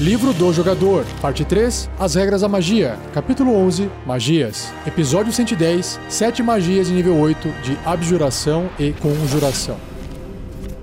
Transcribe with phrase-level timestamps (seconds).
[0.00, 6.40] Livro do Jogador, Parte 3, As Regras da Magia, Capítulo 11, Magias, Episódio 110, 7
[6.40, 9.76] magias de nível 8 de Abjuração e Conjuração.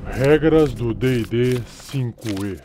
[0.06, 1.62] Regras do D&D
[1.94, 2.60] 5e.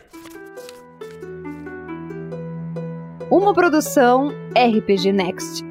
[3.29, 5.70] Uma produção RPG Next.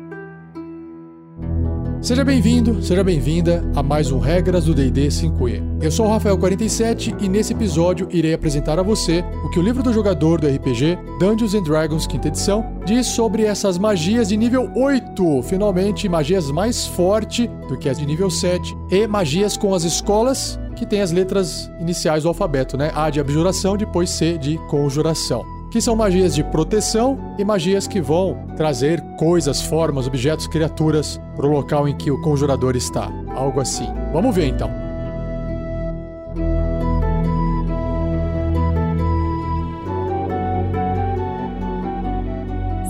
[2.10, 5.62] Seja bem-vindo, seja bem-vinda a mais um Regras do D&D 5e.
[5.80, 9.80] Eu sou o Rafael47 e nesse episódio irei apresentar a você o que o livro
[9.80, 14.72] do jogador do RPG Dungeons and Dragons quinta edição diz sobre essas magias de nível
[14.74, 19.84] 8, finalmente magias mais forte do que as de nível 7 e magias com as
[19.84, 22.90] escolas que têm as letras iniciais do alfabeto, né?
[22.92, 28.00] A de abjuração, depois C de conjuração que são magias de proteção e magias que
[28.00, 33.10] vão trazer coisas, formas, objetos, criaturas para o local em que o conjurador está.
[33.34, 33.86] Algo assim.
[34.12, 34.70] Vamos ver então.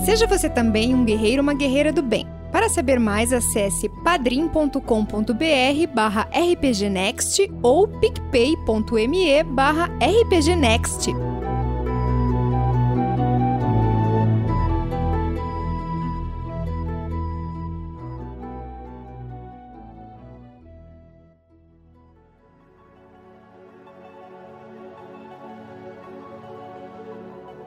[0.03, 2.27] Seja você também um guerreiro ou uma guerreira do bem.
[2.51, 4.81] Para saber mais, acesse padrim.com.br
[5.93, 11.30] barra rpgnext ou picpay.me barra rpgnext.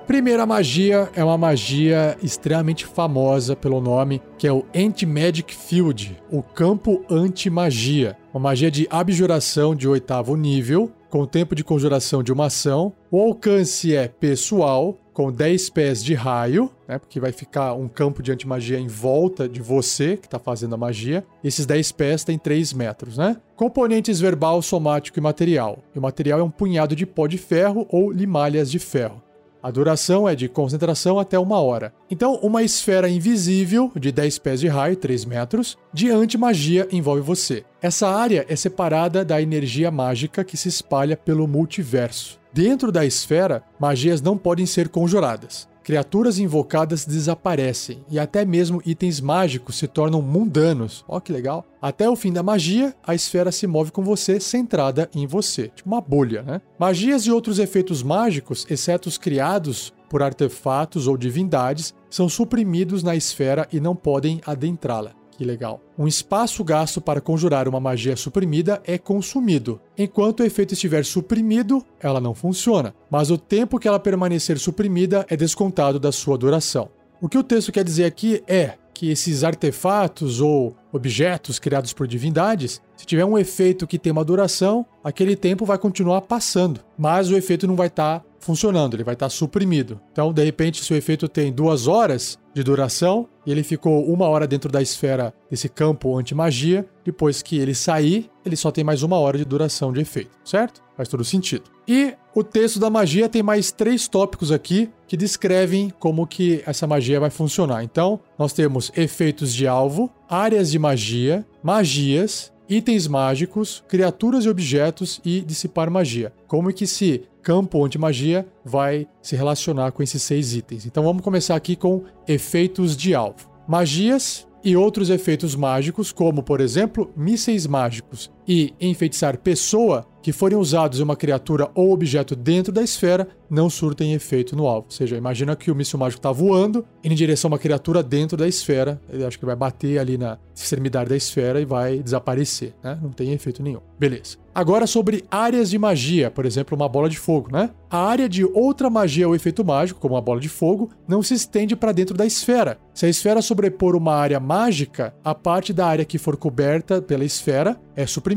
[0.06, 6.42] Primeira magia é uma magia extremamente famosa pelo nome, que é o Anti-Magic Field, o
[6.42, 8.14] campo anti-magia.
[8.32, 12.92] Uma magia de abjuração de oitavo nível, com tempo de conjuração de uma ação.
[13.10, 16.98] O alcance é pessoal, com 10 pés de raio, né?
[16.98, 20.78] Porque vai ficar um campo de antimagia em volta de você que está fazendo a
[20.78, 21.24] magia.
[21.42, 23.38] Esses 10 pés têm 3 metros, né?
[23.56, 25.78] Componentes verbal, somático e material.
[25.94, 29.23] E o material é um punhado de pó de ferro ou limalhas de ferro.
[29.64, 31.90] A duração é de concentração até uma hora.
[32.10, 37.64] Então, uma esfera invisível de 10 pés de raio, 3 metros, de anti-magia envolve você.
[37.80, 42.38] Essa área é separada da energia mágica que se espalha pelo multiverso.
[42.52, 49.20] Dentro da esfera, magias não podem ser conjuradas criaturas invocadas desaparecem e até mesmo itens
[49.20, 51.04] mágicos se tornam mundanos.
[51.06, 51.64] Ó, que legal!
[51.80, 55.88] Até o fim da magia, a esfera se move com você, centrada em você, tipo
[55.88, 56.62] uma bolha, né?
[56.78, 63.14] Magias e outros efeitos mágicos, exceto os criados por artefatos ou divindades, são suprimidos na
[63.14, 65.12] esfera e não podem adentrá-la.
[65.36, 65.80] Que legal.
[65.98, 69.80] Um espaço gasto para conjurar uma magia suprimida é consumido.
[69.98, 75.26] Enquanto o efeito estiver suprimido, ela não funciona, mas o tempo que ela permanecer suprimida
[75.28, 76.88] é descontado da sua duração.
[77.20, 82.06] O que o texto quer dizer aqui é que esses artefatos ou objetos criados por
[82.06, 87.28] divindades, se tiver um efeito que tem uma duração, aquele tempo vai continuar passando, mas
[87.30, 90.00] o efeito não vai estar tá funcionando, ele vai estar tá suprimido.
[90.12, 94.28] Então, de repente, se o efeito tem duas horas de duração e ele ficou uma
[94.28, 99.02] hora dentro da esfera desse campo anti-magia, depois que ele sair, ele só tem mais
[99.02, 100.83] uma hora de duração de efeito, certo?
[100.96, 101.64] Faz todo sentido.
[101.88, 106.86] E o texto da magia tem mais três tópicos aqui que descrevem como que essa
[106.86, 107.82] magia vai funcionar.
[107.82, 115.20] Então, nós temos efeitos de alvo, áreas de magia, magias, itens mágicos, criaturas e objetos
[115.24, 116.32] e dissipar magia.
[116.46, 120.86] Como que esse campo anti-magia vai se relacionar com esses seis itens.
[120.86, 123.50] Então vamos começar aqui com efeitos de alvo.
[123.68, 130.56] Magias e outros efeitos mágicos, como por exemplo, mísseis mágicos e enfeitiçar pessoa, que forem
[130.56, 134.86] usados em uma criatura ou objeto dentro da esfera, não surtem efeito no alvo.
[134.86, 138.34] Ou seja, imagina que o míssil mágico está voando em direção a uma criatura dentro
[138.34, 138.98] da esfera.
[139.12, 142.98] Ele acho que vai bater ali na extremidade da esfera e vai desaparecer, né?
[143.02, 143.80] Não tem efeito nenhum.
[143.98, 144.38] Beleza.
[144.54, 147.70] Agora sobre áreas de magia, por exemplo, uma bola de fogo, né?
[147.90, 151.34] A área de outra magia ou efeito mágico, como uma bola de fogo, não se
[151.34, 152.78] estende para dentro da esfera.
[152.94, 157.24] Se a esfera sobrepor uma área mágica, a parte da área que for coberta pela
[157.24, 158.33] esfera é suprimida.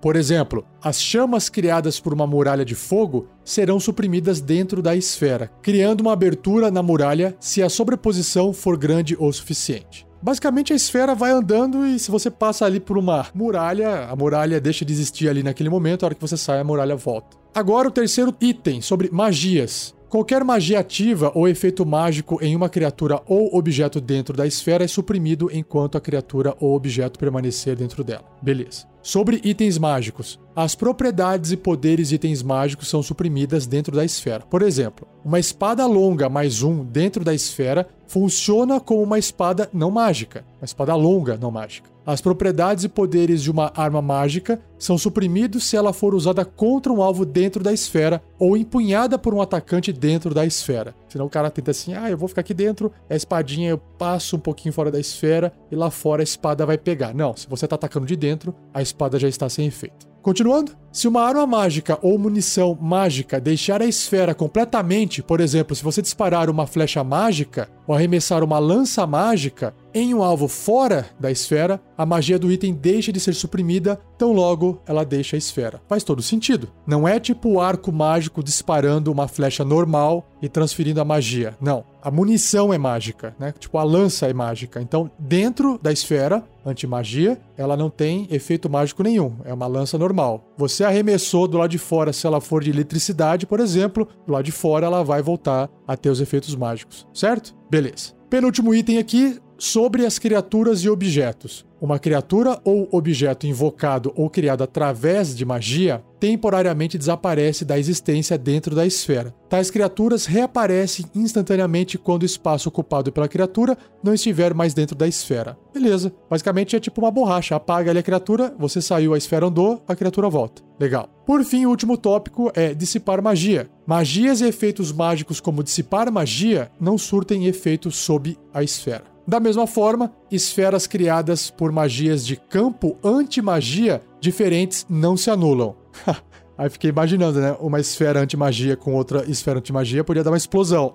[0.00, 5.50] Por exemplo, as chamas criadas por uma muralha de fogo serão suprimidas dentro da esfera,
[5.62, 10.06] criando uma abertura na muralha se a sobreposição for grande o suficiente.
[10.22, 14.60] Basicamente a esfera vai andando e se você passa ali por uma muralha, a muralha
[14.60, 17.38] deixa de existir ali naquele momento, a hora que você sai a muralha volta.
[17.54, 19.94] Agora o terceiro item sobre magias.
[20.10, 24.88] Qualquer magia ativa ou efeito mágico em uma criatura ou objeto dentro da esfera é
[24.88, 28.24] suprimido enquanto a criatura ou objeto permanecer dentro dela.
[28.42, 28.89] Beleza.
[29.02, 30.38] Sobre itens mágicos.
[30.54, 34.44] As propriedades e poderes de itens mágicos são suprimidas dentro da esfera.
[34.44, 39.90] Por exemplo, uma espada longa mais um dentro da esfera funciona como uma espada não
[39.90, 41.88] mágica, uma espada longa não mágica.
[42.04, 46.92] As propriedades e poderes de uma arma mágica são suprimidos se ela for usada contra
[46.92, 50.94] um alvo dentro da esfera ou empunhada por um atacante dentro da esfera.
[51.08, 54.36] Senão o cara tenta assim: ah, eu vou ficar aqui dentro, a espadinha eu passo
[54.36, 57.14] um pouquinho fora da esfera e lá fora a espada vai pegar.
[57.14, 60.09] Não, se você está atacando de dentro, a espada já está sem efeito.
[60.22, 65.84] Continuando, se uma arma mágica ou munição mágica deixar a esfera completamente, por exemplo, se
[65.84, 71.30] você disparar uma flecha mágica ou arremessar uma lança mágica em um alvo fora da
[71.30, 75.80] esfera, a magia do item deixa de ser suprimida, tão logo ela deixa a esfera.
[75.88, 76.68] Faz todo sentido.
[76.86, 81.56] Não é tipo o arco mágico disparando uma flecha normal e transferindo a magia.
[81.60, 81.84] Não.
[82.02, 83.52] A munição é mágica, né?
[83.58, 84.80] Tipo, a lança é mágica.
[84.80, 89.36] Então, dentro da esfera anti-magia, ela não tem efeito mágico nenhum.
[89.44, 90.09] É uma lança normal.
[90.56, 94.44] Você arremessou do lado de fora, se ela for de eletricidade, por exemplo, do lado
[94.44, 97.54] de fora ela vai voltar a ter os efeitos mágicos, certo?
[97.70, 98.14] Beleza.
[98.28, 101.66] Penúltimo item aqui, sobre as criaturas e objetos.
[101.80, 108.74] Uma criatura ou objeto invocado ou criado através de magia temporariamente desaparece da existência dentro
[108.74, 109.34] da esfera.
[109.48, 115.08] Tais criaturas reaparecem instantaneamente quando o espaço ocupado pela criatura não estiver mais dentro da
[115.08, 115.56] esfera.
[115.72, 116.12] Beleza.
[116.28, 117.56] Basicamente é tipo uma borracha.
[117.56, 120.62] Apaga ali a criatura, você saiu, a esfera andou, a criatura volta.
[120.78, 121.08] Legal.
[121.26, 123.70] Por fim, o último tópico é dissipar magia.
[123.86, 129.04] Magias e efeitos mágicos como dissipar magia não surtem efeitos sob a esfera.
[129.30, 135.76] Da mesma forma, esferas criadas por magias de campo anti-magia diferentes não se anulam.
[136.58, 137.56] Aí fiquei imaginando, né?
[137.60, 140.92] Uma esfera anti-magia com outra esfera anti-magia podia dar uma explosão.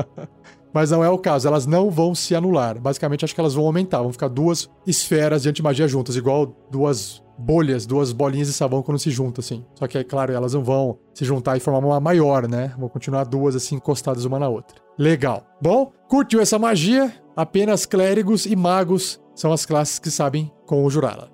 [0.70, 2.78] Mas não é o caso, elas não vão se anular.
[2.78, 7.22] Basicamente, acho que elas vão aumentar, vão ficar duas esferas de anti-magia juntas, igual duas
[7.38, 9.64] bolhas, duas bolinhas de sabão quando se juntam, assim.
[9.76, 12.74] Só que, é claro, elas não vão se juntar e formar uma maior, né?
[12.78, 14.76] Vão continuar duas, assim, encostadas uma na outra.
[14.98, 15.42] Legal.
[15.58, 17.10] Bom, curtiu essa magia?
[17.36, 21.28] Apenas clérigos e magos são as classes que sabem conjurá-la.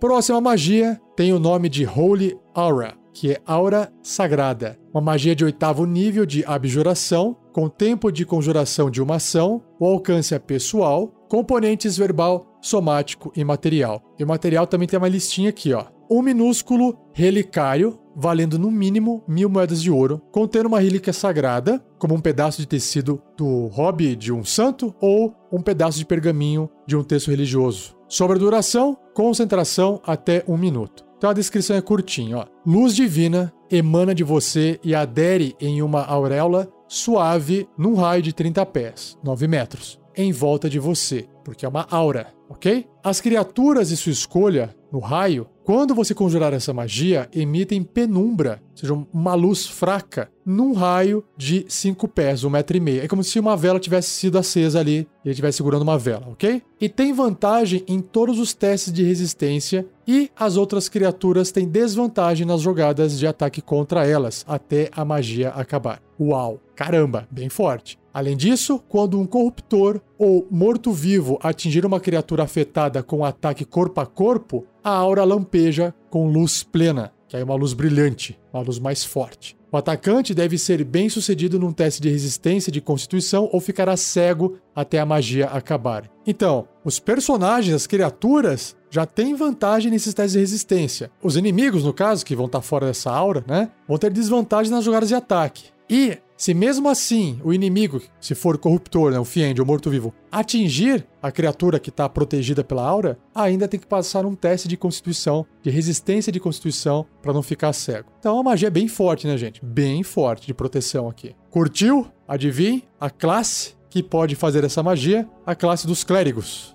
[0.00, 4.78] Próxima magia tem o nome de Holy Aura, que é aura sagrada.
[4.94, 9.84] Uma magia de oitavo nível de abjuração, com tempo de conjuração de uma ação, o
[9.86, 14.02] alcance é pessoal, componentes verbal, somático e material.
[14.18, 15.84] E o material também tem uma listinha aqui, ó.
[16.10, 22.14] Um minúsculo relicário valendo no mínimo mil moedas de ouro, contendo uma relíquia sagrada, como
[22.14, 26.96] um pedaço de tecido do hobby de um santo ou um pedaço de pergaminho de
[26.96, 27.94] um texto religioso.
[28.08, 31.04] Sobre a duração, concentração até um minuto.
[31.18, 32.38] Então a descrição é curtinha.
[32.38, 32.46] Ó.
[32.64, 38.64] Luz divina emana de você e adere em uma auréola suave num raio de 30
[38.66, 42.86] pés, 9 metros, em volta de você, porque é uma aura, ok?
[43.02, 48.76] As criaturas de sua escolha no raio quando você conjurar essa magia, emitem penumbra, ou
[48.76, 53.02] seja, uma luz fraca, num raio de 5 pés, um metro e meio.
[53.02, 56.28] É como se uma vela tivesse sido acesa ali e ele estivesse segurando uma vela,
[56.30, 56.62] ok?
[56.80, 62.46] E tem vantagem em todos os testes de resistência e as outras criaturas têm desvantagem
[62.46, 66.00] nas jogadas de ataque contra elas, até a magia acabar.
[66.20, 66.60] Uau!
[66.76, 67.98] Caramba, bem forte.
[68.12, 74.06] Além disso, quando um corruptor ou morto-vivo atingir uma criatura afetada com ataque corpo a
[74.06, 79.04] corpo, a aura lampeja com luz plena, que é uma luz brilhante, uma luz mais
[79.04, 79.56] forte.
[79.72, 84.56] O atacante deve ser bem sucedido num teste de resistência de constituição ou ficará cego
[84.72, 86.08] até a magia acabar.
[86.24, 91.10] Então, os personagens, as criaturas, já têm vantagem nesses testes de resistência.
[91.20, 94.84] Os inimigos, no caso, que vão estar fora dessa aura, né, vão ter desvantagem nas
[94.84, 95.64] jogadas de ataque.
[95.90, 101.06] E se mesmo assim o inimigo, se for corruptor, né, o fiend ou morto-vivo, atingir
[101.22, 105.46] a criatura que está protegida pela aura, ainda tem que passar um teste de constituição,
[105.62, 108.10] de resistência de constituição, para não ficar cego.
[108.20, 109.64] Então a magia é bem forte, né, gente?
[109.64, 111.34] Bem forte de proteção aqui.
[111.50, 112.06] Curtiu?
[112.28, 115.26] Adivinhe a classe que pode fazer essa magia?
[115.46, 116.74] A classe dos clérigos.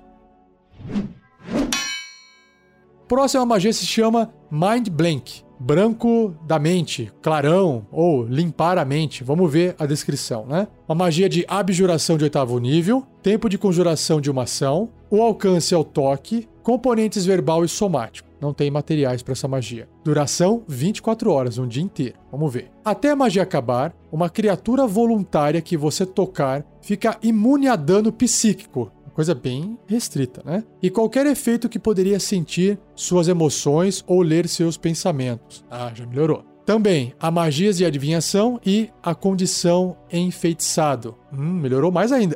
[3.07, 9.23] Próxima magia se chama Mind Blank branco da mente, clarão ou limpar a mente.
[9.23, 10.67] Vamos ver a descrição, né?
[10.87, 15.73] Uma magia de abjuração de oitavo nível, tempo de conjuração de uma ação, o alcance
[15.75, 18.27] ao toque, componentes verbal e somático.
[18.41, 19.87] Não tem materiais para essa magia.
[20.03, 22.15] Duração 24 horas, um dia inteiro.
[22.31, 22.71] Vamos ver.
[22.83, 28.91] Até a magia acabar, uma criatura voluntária que você tocar fica imune a dano psíquico,
[29.21, 30.63] coisa bem restrita, né?
[30.81, 35.63] E qualquer efeito que poderia sentir suas emoções ou ler seus pensamentos.
[35.69, 36.43] Ah, já melhorou.
[36.65, 41.15] Também há magias de adivinhação e a condição enfeitiçado.
[41.31, 42.35] Hum, melhorou mais ainda.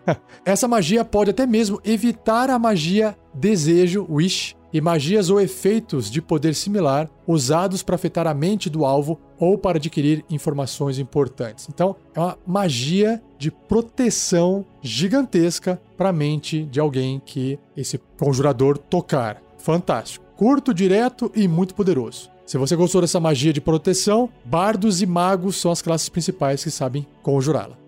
[0.44, 6.20] Essa magia pode até mesmo evitar a magia desejo, wish, e magias ou efeitos de
[6.20, 11.66] poder similar usados para afetar a mente do alvo ou para adquirir informações importantes.
[11.70, 18.76] Então, é uma magia de proteção gigantesca para a mente de alguém que esse conjurador
[18.76, 19.42] tocar.
[19.56, 20.26] Fantástico.
[20.36, 22.30] Curto, direto e muito poderoso.
[22.44, 26.70] Se você gostou dessa magia de proteção, bardos e magos são as classes principais que
[26.70, 27.78] sabem conjurá-la.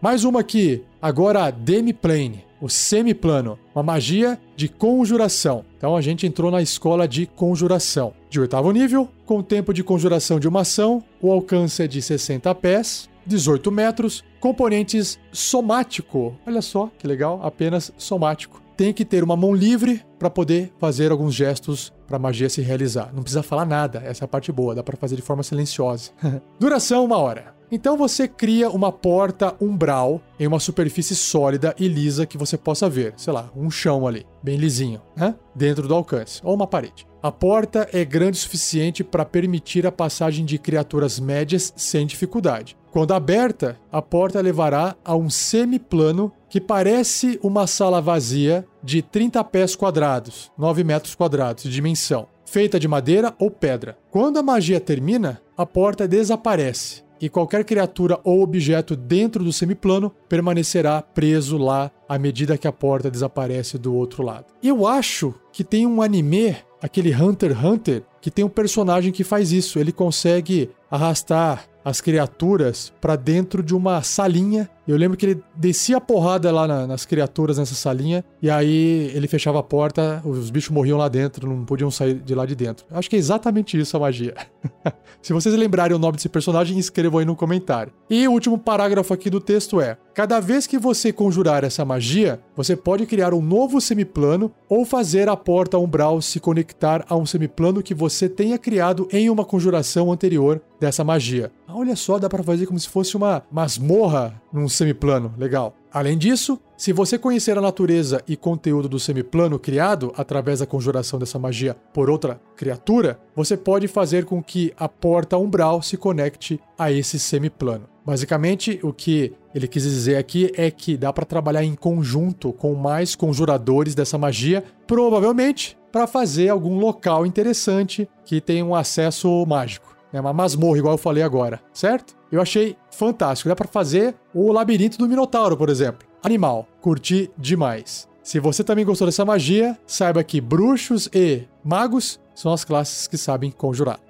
[0.00, 5.64] Mais uma aqui, agora a Demiplane, o semiplano, uma magia de conjuração.
[5.76, 8.12] Então a gente entrou na escola de conjuração.
[8.28, 12.54] De oitavo nível, com tempo de conjuração de uma ação, o alcance é de 60
[12.56, 16.36] pés, 18 metros, componentes somático.
[16.46, 18.60] Olha só que legal, apenas somático.
[18.76, 22.62] Tem que ter uma mão livre para poder fazer alguns gestos para a magia se
[22.62, 23.12] realizar.
[23.14, 26.10] Não precisa falar nada, essa é a parte boa, dá para fazer de forma silenciosa.
[26.58, 27.59] Duração uma hora.
[27.72, 32.88] Então você cria uma porta umbral em uma superfície sólida e lisa que você possa
[32.88, 35.36] ver, sei lá, um chão ali, bem lisinho, né?
[35.54, 37.06] Dentro do alcance, ou uma parede.
[37.22, 42.76] A porta é grande o suficiente para permitir a passagem de criaturas médias sem dificuldade.
[42.90, 49.44] Quando aberta, a porta levará a um semiplano que parece uma sala vazia de 30
[49.44, 53.96] pés quadrados, 9 metros quadrados de dimensão, feita de madeira ou pedra.
[54.10, 60.10] Quando a magia termina, a porta desaparece e qualquer criatura ou objeto dentro do semiplano
[60.28, 64.46] permanecerá preso lá à medida que a porta desaparece do outro lado.
[64.62, 69.24] Eu acho que tem um anime, aquele Hunter x Hunter, que tem um personagem que
[69.24, 69.78] faz isso.
[69.78, 74.68] Ele consegue arrastar as criaturas para dentro de uma salinha.
[74.86, 79.10] Eu lembro que ele descia a porrada lá na, nas criaturas nessa salinha e aí
[79.14, 82.54] ele fechava a porta, os bichos morriam lá dentro, não podiam sair de lá de
[82.54, 82.84] dentro.
[82.90, 84.34] Acho que é exatamente isso a magia.
[85.22, 87.92] Se vocês lembrarem o nome desse personagem, escrevam aí no comentário.
[88.08, 92.40] E o último parágrafo aqui do texto é: Cada vez que você conjurar essa magia,
[92.56, 97.24] você pode criar um novo semiplano ou fazer a porta umbral se conectar a um
[97.24, 101.52] semiplano que você tenha criado em uma conjuração anterior dessa magia.
[101.66, 105.32] Ah, olha só, dá para fazer como se fosse uma masmorra num semiplano.
[105.38, 105.74] Legal.
[105.92, 111.18] Além disso, se você conhecer a natureza e conteúdo do semiplano criado através da conjuração
[111.18, 116.60] dessa magia por outra criatura, você pode fazer com que a porta umbral se conecte
[116.78, 117.89] a esse semiplano.
[118.04, 122.74] Basicamente, o que ele quis dizer aqui é que dá para trabalhar em conjunto com
[122.74, 129.96] mais conjuradores dessa magia, provavelmente para fazer algum local interessante que tenha um acesso mágico.
[130.12, 132.16] É uma masmorra, igual eu falei agora, certo?
[132.32, 133.48] Eu achei fantástico.
[133.48, 136.08] Dá para fazer o labirinto do Minotauro, por exemplo.
[136.22, 138.08] Animal, curti demais.
[138.22, 143.16] Se você também gostou dessa magia, saiba que bruxos e magos são as classes que
[143.16, 144.00] sabem conjurar.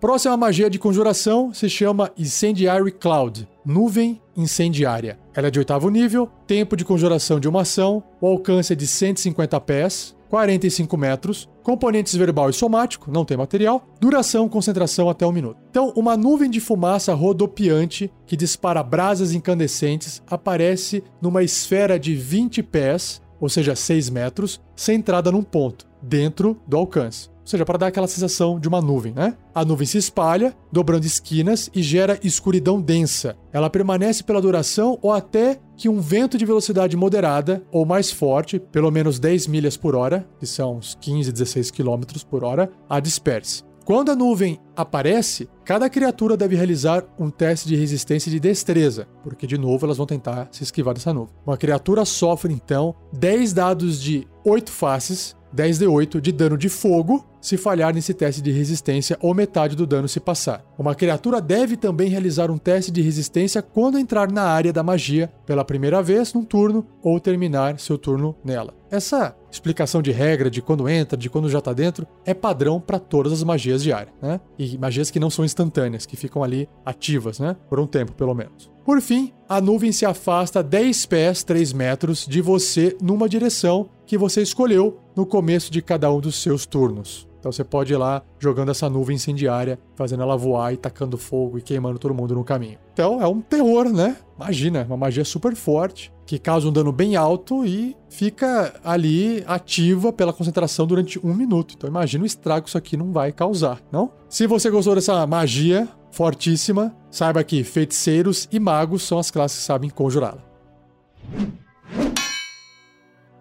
[0.00, 5.18] Próxima magia de conjuração se chama Incendiary Cloud, nuvem incendiária.
[5.34, 8.86] Ela é de oitavo nível, tempo de conjuração de uma ação, o alcance é de
[8.86, 15.32] 150 pés, 45 metros, componentes verbal e somático, não tem material, duração, concentração até um
[15.32, 15.58] minuto.
[15.68, 22.62] Então, uma nuvem de fumaça rodopiante que dispara brasas incandescentes aparece numa esfera de 20
[22.62, 27.30] pés, ou seja, 6 metros, centrada num ponto, dentro do alcance.
[27.48, 29.34] Ou seja, para dar aquela sensação de uma nuvem, né?
[29.54, 33.38] A nuvem se espalha, dobrando esquinas e gera escuridão densa.
[33.50, 38.58] Ela permanece pela duração ou até que um vento de velocidade moderada ou mais forte,
[38.58, 43.00] pelo menos 10 milhas por hora, que são uns 15, 16 quilômetros por hora, a
[43.00, 43.62] disperse.
[43.82, 49.46] Quando a nuvem aparece, cada criatura deve realizar um teste de resistência de destreza, porque
[49.46, 51.34] de novo elas vão tentar se esquivar dessa nuvem.
[51.46, 57.56] Uma criatura sofre então 10 dados de 8 faces 10d8 de dano de fogo se
[57.56, 60.64] falhar nesse teste de resistência ou metade do dano se passar.
[60.78, 65.32] Uma criatura deve também realizar um teste de resistência quando entrar na área da magia
[65.46, 68.74] pela primeira vez num turno ou terminar seu turno nela.
[68.90, 72.98] Essa explicação de regra de quando entra, de quando já tá dentro, é padrão para
[72.98, 74.40] todas as magias de área, né?
[74.58, 77.54] E magias que não são instantâneas, que ficam ali ativas, né?
[77.68, 78.70] Por um tempo, pelo menos.
[78.84, 84.16] Por fim, a nuvem se afasta 10 pés, 3 metros de você numa direção que
[84.16, 87.27] você escolheu no começo de cada um dos seus turnos.
[87.38, 91.58] Então você pode ir lá jogando essa nuvem incendiária, fazendo ela voar e tacando fogo
[91.58, 92.78] e queimando todo mundo no caminho.
[92.92, 94.16] Então é um terror, né?
[94.36, 100.12] Imagina, uma magia super forte que causa um dano bem alto e fica ali ativa
[100.12, 101.74] pela concentração durante um minuto.
[101.76, 104.10] Então imagina o estrago que isso aqui não vai causar, não?
[104.28, 109.64] Se você gostou dessa magia fortíssima, saiba que feiticeiros e magos são as classes que
[109.64, 110.42] sabem conjurá-la.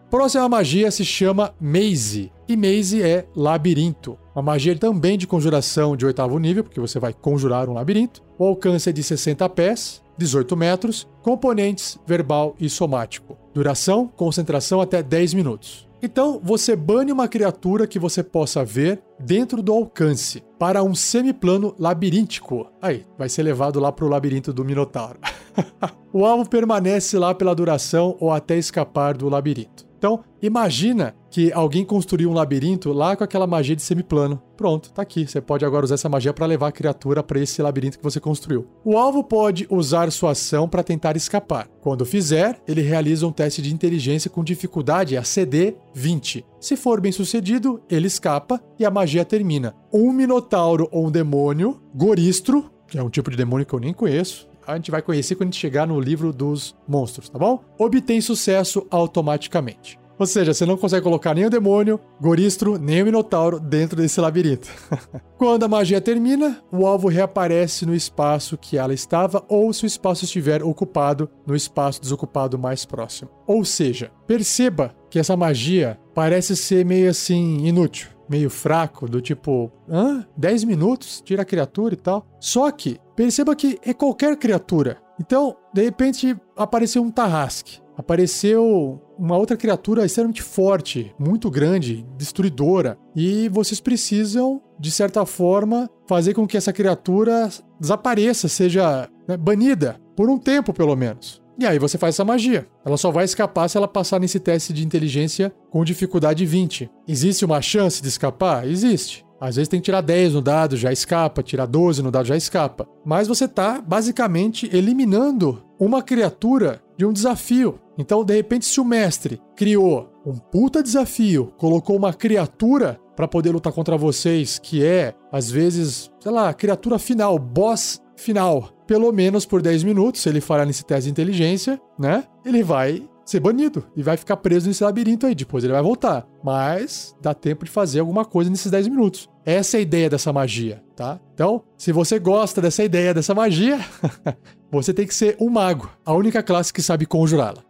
[0.10, 2.32] Próxima magia se chama Maze.
[2.48, 4.18] E Maze é labirinto.
[4.34, 8.24] Uma magia também de conjuração de oitavo nível, porque você vai conjurar um labirinto.
[8.40, 13.38] O alcance é de 60 pés, 18 metros, componentes verbal e somático.
[13.54, 15.86] Duração, concentração até 10 minutos.
[16.02, 21.76] Então, você bane uma criatura que você possa ver dentro do alcance para um semiplano
[21.78, 22.68] labiríntico.
[22.82, 25.20] Aí, vai ser levado lá para o labirinto do Minotauro.
[26.14, 29.87] o alvo permanece lá pela duração ou até escapar do labirinto.
[29.98, 34.42] Então, imagina que alguém construiu um labirinto lá com aquela magia de semiplano.
[34.56, 35.28] Pronto, tá aqui.
[35.28, 38.20] Você pode agora usar essa magia para levar a criatura para esse labirinto que você
[38.20, 38.68] construiu.
[38.86, 41.68] O alvo pode usar sua ação para tentar escapar.
[41.82, 46.46] Quando fizer, ele realiza um teste de inteligência com dificuldade ACD 20.
[46.60, 49.76] Se for bem sucedido, ele escapa e a magia termina.
[49.92, 53.94] Um minotauro ou um demônio, goristro, que é um tipo de demônio que eu nem
[53.94, 57.64] conheço, a gente vai conhecer quando a gente chegar no livro dos monstros, tá bom?
[57.80, 59.98] Obtém sucesso automaticamente.
[60.20, 64.20] Ou seja, você não consegue colocar nem o demônio, Goristro, nem o Minotauro dentro desse
[64.20, 64.68] labirinto.
[65.38, 69.88] Quando a magia termina, o alvo reaparece no espaço que ela estava ou se o
[69.88, 73.30] espaço estiver ocupado no espaço desocupado mais próximo.
[73.46, 79.72] Ou seja, perceba que essa magia parece ser meio assim inútil meio fraco, do tipo,
[79.90, 80.26] hã?
[80.38, 82.26] 10 minutos, tira a criatura e tal.
[82.40, 84.98] Só que, perceba que é qualquer criatura.
[85.20, 87.80] Então, de repente, apareceu um Tarrasque.
[87.98, 92.96] Apareceu uma outra criatura extremamente forte, muito grande, destruidora.
[93.16, 100.00] E vocês precisam, de certa forma, fazer com que essa criatura desapareça, seja né, banida,
[100.16, 101.42] por um tempo pelo menos.
[101.60, 102.68] E aí você faz essa magia.
[102.86, 106.90] Ela só vai escapar se ela passar nesse teste de inteligência com dificuldade 20.
[107.08, 108.68] Existe uma chance de escapar?
[108.68, 109.26] Existe.
[109.40, 112.36] Às vezes tem que tirar 10 no dado, já escapa, tirar 12 no dado, já
[112.36, 112.88] escapa.
[113.06, 117.80] Mas você está basicamente eliminando uma criatura de um desafio.
[117.98, 123.52] Então, de repente, se o mestre criou um puta desafio, colocou uma criatura para poder
[123.52, 129.46] lutar contra vocês, que é, às vezes, sei lá, criatura final, boss final, pelo menos
[129.46, 132.24] por 10 minutos, se ele falhar nesse teste de inteligência, né?
[132.46, 135.36] Ele vai ser banido e vai ficar preso nesse labirinto aí.
[135.36, 136.26] Depois ele vai voltar.
[136.42, 139.30] Mas dá tempo de fazer alguma coisa nesses 10 minutos.
[139.46, 141.20] Essa é a ideia dessa magia, tá?
[141.34, 143.80] Então, se você gosta dessa ideia dessa magia,
[144.72, 147.64] você tem que ser um mago, a única classe que sabe conjurá-la.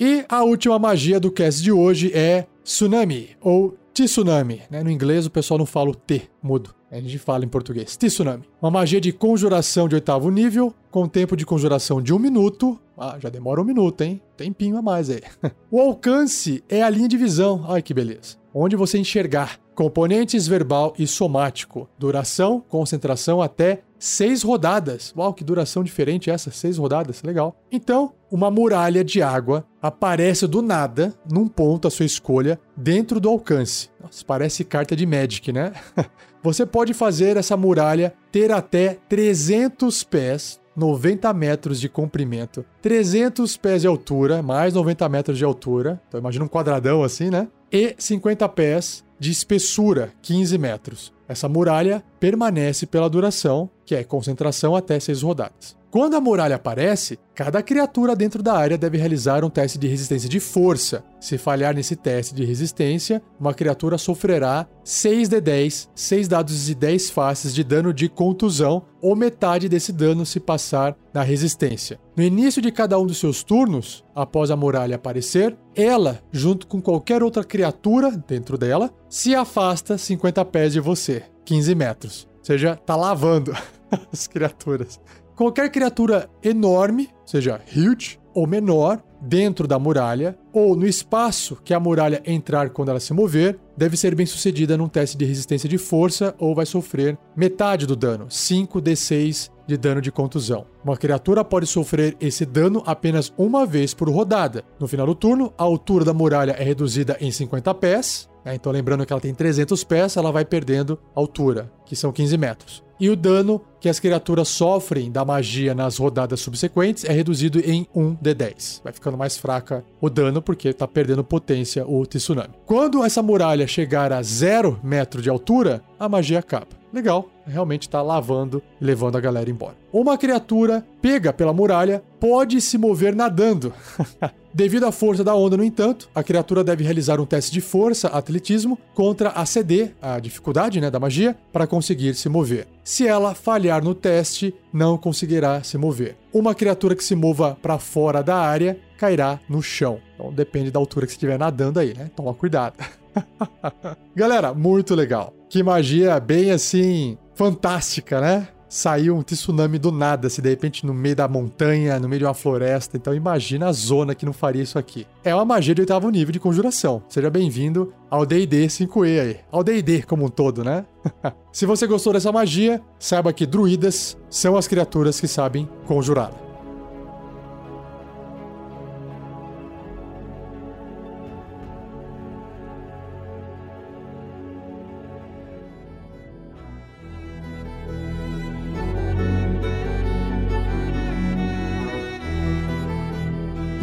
[0.00, 4.62] E a última magia do cast de hoje é Tsunami, ou Tsunami.
[4.70, 4.82] Né?
[4.84, 6.74] No inglês o pessoal não fala o T mudo.
[6.90, 7.96] A gente fala em português.
[7.96, 8.44] Tsunami.
[8.62, 12.78] Uma magia de conjuração de oitavo nível, com tempo de conjuração de um minuto.
[12.96, 14.20] Ah, já demora um minuto, hein?
[14.36, 15.20] Tempinho a mais aí.
[15.70, 17.64] o alcance é a linha de visão.
[17.68, 18.36] Ai, que beleza.
[18.54, 19.58] Onde você enxergar.
[19.74, 21.88] Componentes verbal e somático.
[21.98, 25.12] Duração, concentração até seis rodadas.
[25.16, 27.56] Uau, que duração diferente essa, seis rodadas, legal.
[27.70, 33.28] Então, uma muralha de água aparece do nada, num ponto à sua escolha, dentro do
[33.28, 33.90] alcance.
[34.00, 35.72] Nossa, parece carta de Magic, né?
[36.42, 43.82] Você pode fazer essa muralha ter até 300 pés 90 metros de comprimento, 300 pés
[43.82, 46.00] de altura, mais 90 metros de altura.
[46.06, 47.48] Então imagina um quadradão assim, né?
[47.72, 51.12] E 50 pés de espessura, 15 metros.
[51.28, 55.77] Essa muralha permanece pela duração, que é concentração até 6 rodadas.
[55.90, 60.28] Quando a muralha aparece, cada criatura dentro da área deve realizar um teste de resistência
[60.28, 61.02] de força.
[61.18, 66.74] Se falhar nesse teste de resistência, uma criatura sofrerá 6 de 10, 6 dados de
[66.74, 71.98] 10 faces de dano de contusão, ou metade desse dano se passar na resistência.
[72.14, 76.82] No início de cada um dos seus turnos, após a muralha aparecer, ela, junto com
[76.82, 82.28] qualquer outra criatura dentro dela, se afasta 50 pés de você, 15 metros.
[82.40, 83.56] Ou seja, tá lavando
[84.12, 85.00] as criaturas.
[85.38, 91.78] Qualquer criatura enorme, seja huge ou menor, dentro da muralha ou no espaço que a
[91.78, 95.78] muralha entrar quando ela se mover, deve ser bem sucedida num teste de resistência de
[95.78, 100.66] força ou vai sofrer metade do dano, 5d6 de dano de contusão.
[100.82, 104.64] Uma criatura pode sofrer esse dano apenas uma vez por rodada.
[104.80, 108.27] No final do turno, a altura da muralha é reduzida em 50 pés.
[108.44, 108.54] Né?
[108.54, 112.88] Então, lembrando que ela tem 300 pés, ela vai perdendo altura, que são 15 metros
[113.00, 117.86] e o dano que as criaturas sofrem da magia nas rodadas subsequentes é reduzido em
[117.94, 118.80] 1d10.
[118.82, 122.54] Vai ficando mais fraca o dano porque está perdendo potência o tsunami.
[122.66, 126.66] Quando essa muralha chegar a 0 metro de altura, a magia acaba.
[126.92, 129.76] legal, realmente está lavando e levando a galera embora.
[129.92, 133.72] Uma criatura pega pela muralha pode se mover nadando.
[134.58, 138.08] Devido à força da onda, no entanto, a criatura deve realizar um teste de força,
[138.08, 142.66] atletismo, contra a CD, a dificuldade né, da magia, para conseguir se mover.
[142.82, 146.16] Se ela falhar no teste, não conseguirá se mover.
[146.34, 150.00] Uma criatura que se mova para fora da área cairá no chão.
[150.16, 152.10] Então depende da altura que você estiver nadando aí, né?
[152.16, 152.84] Toma cuidado.
[154.12, 155.32] Galera, muito legal.
[155.48, 158.48] Que magia bem assim fantástica, né?
[158.68, 162.24] Saiu um tsunami do nada, se de repente no meio da montanha, no meio de
[162.26, 162.96] uma floresta.
[162.96, 165.06] Então imagina a zona que não faria isso aqui.
[165.24, 167.02] É uma magia de oitavo nível de conjuração.
[167.08, 169.36] Seja bem-vindo ao D&D 5e aí.
[169.50, 170.84] Ao D&D como um todo, né?
[171.50, 176.47] se você gostou dessa magia, saiba que druidas são as criaturas que sabem conjurá-la.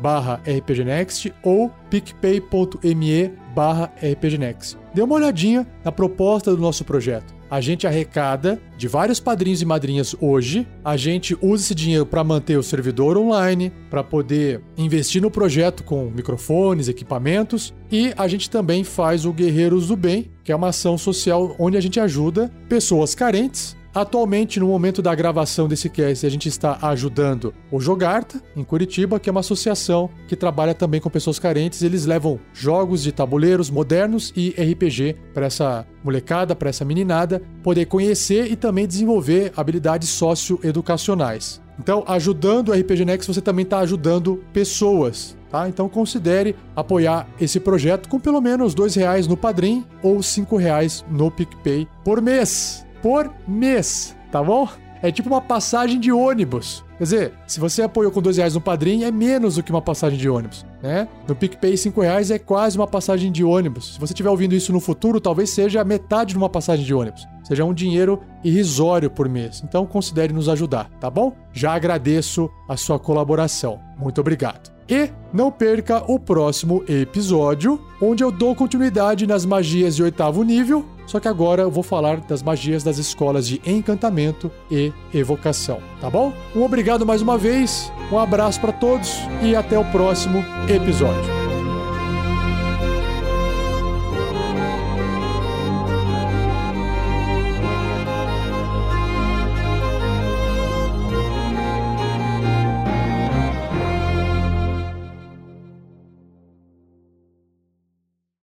[0.00, 4.76] barra rpgnext ou picpay.me barra rpgnext.
[4.92, 9.64] Dê uma olhadinha na proposta do nosso projeto a gente arrecada de vários padrinhos e
[9.64, 10.66] madrinhas hoje.
[10.84, 15.84] A gente usa esse dinheiro para manter o servidor online, para poder investir no projeto
[15.84, 20.70] com microfones, equipamentos e a gente também faz o Guerreiros do Bem, que é uma
[20.70, 26.26] ação social onde a gente ajuda pessoas carentes Atualmente, no momento da gravação desse cast,
[26.26, 31.00] a gente está ajudando o Jogarta, em Curitiba, que é uma associação que trabalha também
[31.00, 31.80] com pessoas carentes.
[31.80, 37.84] Eles levam jogos de tabuleiros modernos e RPG para essa molecada, para essa meninada, poder
[37.84, 41.62] conhecer e também desenvolver habilidades socioeducacionais.
[41.78, 45.36] Então, ajudando o RPG Next, você também está ajudando pessoas.
[45.50, 45.68] Tá?
[45.68, 51.04] Então considere apoiar esse projeto com pelo menos dois reais no Padrim ou cinco reais
[51.08, 54.66] no PicPay por mês por mês, tá bom?
[55.02, 56.82] É tipo uma passagem de ônibus.
[56.96, 59.82] Quer dizer, se você apoiou com dois reais no padrinho, é menos do que uma
[59.82, 61.06] passagem de ônibus, né?
[61.28, 63.92] No PicPay, cinco reais é quase uma passagem de ônibus.
[63.92, 67.28] Se você estiver ouvindo isso no futuro, talvez seja metade de uma passagem de ônibus.
[67.42, 69.62] Seja um dinheiro irrisório por mês.
[69.62, 71.36] Então considere nos ajudar, tá bom?
[71.52, 73.80] Já agradeço a sua colaboração.
[73.98, 74.72] Muito obrigado.
[74.88, 80.93] E não perca o próximo episódio, onde eu dou continuidade nas magias de oitavo nível
[81.06, 86.08] só que agora eu vou falar das magias das escolas de encantamento e evocação, tá
[86.08, 86.32] bom?
[86.54, 91.43] Um obrigado mais uma vez, um abraço para todos e até o próximo episódio.